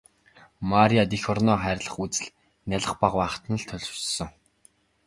[0.71, 2.27] Марияд эх орноо хайрлах үзэл
[2.69, 4.29] нялх бага байхад нь л төлөвшсөн.